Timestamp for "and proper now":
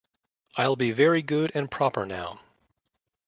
1.53-2.39